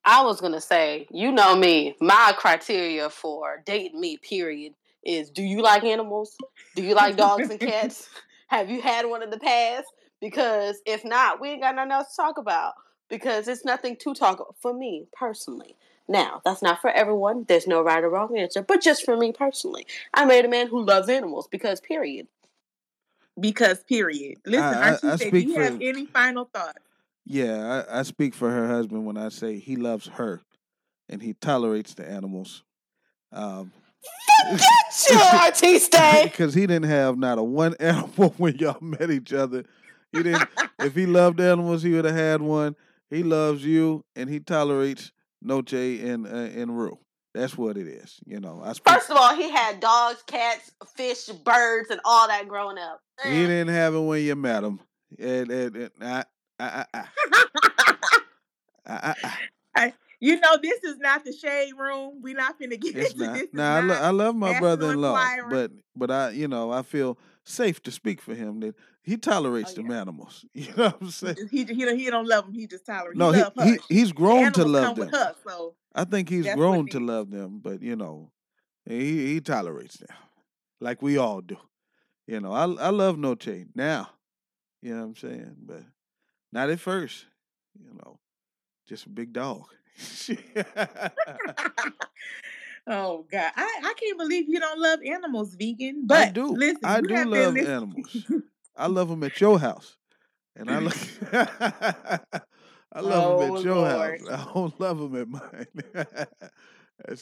[0.05, 5.43] I was gonna say, you know me, my criteria for dating me, period, is do
[5.43, 6.37] you like animals?
[6.75, 8.09] Do you like dogs and cats?
[8.49, 9.87] Have you had one in the past?
[10.21, 12.75] Because if not, we ain't got nothing else to talk about.
[13.13, 15.77] Because it's nothing to talk about for me personally.
[16.09, 17.45] Now, that's not for everyone.
[17.47, 20.69] There's no right or wrong answer, but just for me personally, I made a man
[20.69, 22.27] who loves animals because, period.
[23.39, 24.39] Because period.
[24.47, 26.79] Listen, I- I- Archie, I do speak you for- have any final thoughts?
[27.27, 30.41] Yeah, I, I speak for her husband when I say he loves her,
[31.11, 32.65] and he tolerates the animals.
[33.31, 33.73] Um,
[35.07, 35.93] Chill, Artiste.
[36.25, 39.65] because he didn't have not a one animal when y'all met each other.
[40.13, 40.49] He didn't.
[40.81, 42.75] if he loved animals, he would have had one.
[43.13, 46.99] He loves you, and he tolerates Noche and uh, and Rue.
[47.35, 48.19] That's what it is.
[48.25, 48.93] You know, I speak.
[48.95, 53.01] First of all, he had dogs, cats, fish, birds, and all that growing up.
[53.23, 54.81] he didn't have it when you met him.
[55.19, 56.25] And, and, and I,
[56.59, 58.15] I, I, I,
[59.15, 59.15] I,
[59.75, 62.21] I, You know, this is not the shade room.
[62.23, 63.35] We're not gonna get It's into not.
[63.35, 63.49] this.
[63.53, 67.83] Nah, I, lo- I love my brother-in-law, but but I, you know, I feel safe
[67.83, 70.45] to speak for him that he tolerates Oh, them animals.
[70.55, 71.37] You know what I'm saying?
[71.51, 72.55] he, he, don't- he don't love them.
[72.55, 73.17] He just tolerate.
[73.17, 75.09] No, he, he, he he's grown to love them.
[75.13, 78.31] Hush, so I think he's grown to love them, but you know,
[78.87, 80.09] he he tolerates them
[80.81, 81.57] like we all do.
[82.27, 84.09] You know, I I love Noche now.
[84.81, 85.57] You know what I'm saying?
[85.65, 85.83] But
[86.53, 87.27] not at first.
[87.79, 88.19] You know,
[88.89, 89.65] just a big dog.
[92.87, 96.07] oh God, I, I can't believe you don't love animals, vegan.
[96.07, 96.55] But I do.
[96.55, 98.27] Listen, I do love animals.
[98.77, 99.97] I love them at your house,
[100.57, 100.97] and I look.
[102.95, 104.21] I love them Oh, at your Lord.
[104.21, 104.29] house.
[104.49, 105.67] I don't love them at mine.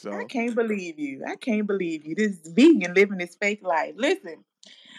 [0.07, 0.15] All.
[0.15, 1.25] I can't believe you.
[1.27, 2.15] I can't believe you.
[2.15, 3.95] This vegan living this fake life.
[3.97, 4.45] Listen,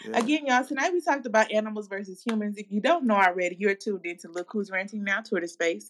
[0.04, 0.18] Yeah.
[0.18, 2.56] again, y'all, tonight we talked about animals versus humans.
[2.58, 5.88] If you don't know already, you're tuned in to Look Who's Ranting Now Twitter space.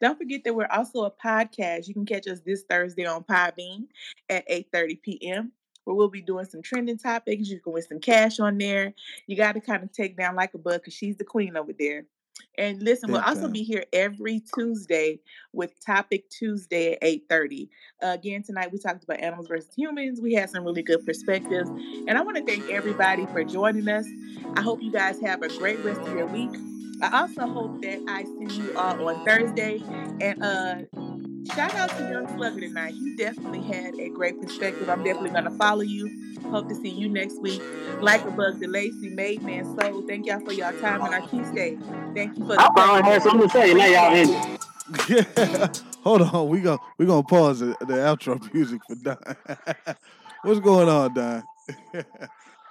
[0.00, 1.88] Don't forget that we're also a podcast.
[1.88, 3.86] You can catch us this Thursday on Podbean
[4.28, 5.52] at 8.30 p.m.
[5.84, 7.48] where we'll be doing some trending topics.
[7.48, 8.94] You can win some cash on there.
[9.26, 11.72] You got to kind of take down like a bug because she's the queen over
[11.72, 12.06] there.
[12.56, 15.20] And listen, we'll also be here every Tuesday
[15.52, 17.68] with Topic Tuesday at 8.30.
[18.02, 20.20] Uh, again, tonight we talked about animals versus humans.
[20.20, 21.68] We had some really good perspectives.
[21.68, 24.06] And I want to thank everybody for joining us.
[24.56, 26.73] I hope you guys have a great rest of your week.
[27.02, 29.82] I also hope that I see you all on Thursday.
[30.20, 30.76] And uh,
[31.54, 32.94] shout out to Young Slugger tonight.
[32.94, 34.88] He definitely had a great perspective.
[34.88, 36.10] I'm definitely going to follow you.
[36.50, 37.62] Hope to see you next week.
[38.00, 40.02] Like a bug, the Lacey, Made Man Soul.
[40.06, 41.76] Thank y'all for y'all time and our key stay.
[42.14, 43.74] Thank you for the I probably had something to say.
[43.74, 44.58] Now y'all in.
[46.04, 49.16] Hold on, we go we gonna pause the, the outro music for Don.
[50.42, 51.42] What's going on, Don?
[51.94, 52.04] I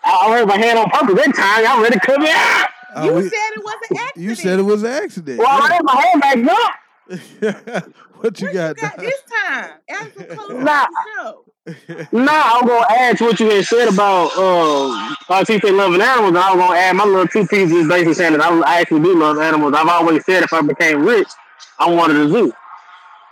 [0.05, 1.63] I raised my hand on purpose that time.
[1.63, 2.67] Y'all ready to cut me out?
[2.96, 4.12] Uh, You we- said it was an accident.
[4.30, 5.39] you said it was an accident.
[5.39, 6.74] Well, I raised my hand back up.
[8.19, 8.78] what you What got?
[8.78, 9.72] you got this time?
[9.89, 10.86] As we Nah.
[10.86, 11.46] the show.
[12.12, 16.30] Nah, I'm gonna add to what you had said about uh Artiste loving animals.
[16.30, 19.15] and I'm gonna add my little two pieces basically saying that I, I actually do
[19.17, 19.74] love animals.
[19.76, 21.28] I've always said if I became rich,
[21.80, 22.54] I wanted a zoo.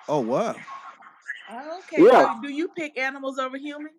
[0.08, 0.56] oh wow.
[1.52, 2.04] Okay.
[2.04, 2.36] Yeah.
[2.36, 3.96] so do you pick animals over humans?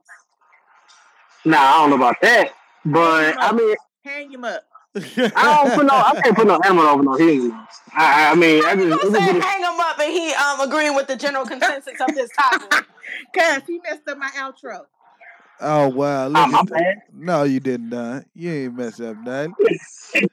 [1.44, 2.52] Nah, I don't know about that.
[2.84, 4.62] But I mean Hang him up.
[4.94, 7.52] I don't put no I can't put no animal over no human.
[7.94, 10.32] I, I mean I just, You it was said just hang him up, and he
[10.34, 12.86] um agreeing with the general consensus of this topic.
[13.34, 14.82] Cause he messed up my outro.
[15.60, 16.26] oh wow.
[16.28, 17.02] Look Ah, my bad.
[17.12, 18.24] No, you didn't, Don.
[18.34, 19.54] You ain't mess up nothing.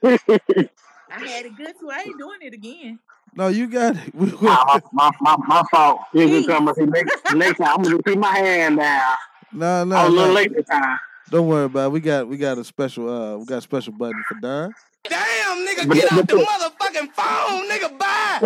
[1.12, 1.90] I had it good too.
[1.90, 2.98] I ain't doing it again.
[3.34, 4.14] No, you got it.
[4.42, 6.00] My, my, my, my fault.
[6.12, 9.14] You can come see next, next time I'm gonna keep my hand down.
[9.52, 10.34] no, no, I was a little no.
[10.34, 10.98] late this time.
[11.30, 11.90] Don't worry about it.
[11.92, 14.74] We got we got a special uh we got a special button for Don.
[15.04, 17.96] Damn, nigga, get but- off the motherfucking phone, nigga.
[17.98, 18.38] Bye.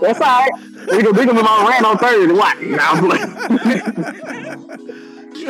[0.00, 0.50] That's all right.
[0.90, 2.32] We can we can be on rant on Thursday.
[2.34, 2.62] What?
[2.62, 3.34] Nah, I'm playing.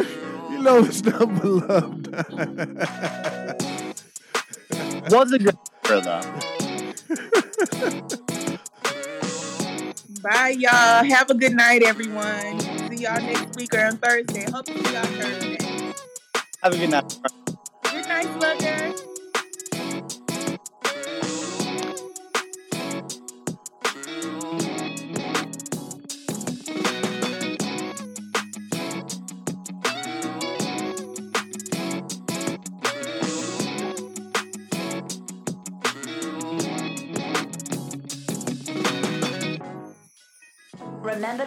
[0.50, 2.18] You know it's number love, Don.
[5.08, 6.20] Was a good for though.
[10.22, 11.04] Bye, y'all.
[11.04, 12.58] Have a good night, everyone.
[12.98, 14.50] See y'all next week or on Thursday.
[14.50, 15.92] Hope to see y'all Thursday.
[16.64, 17.18] Have a good night.
[17.84, 19.07] Good night, Slugger.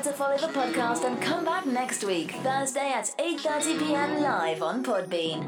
[0.03, 5.47] To follow the podcast and come back next week, Thursday at 8.30pm live on Podbean.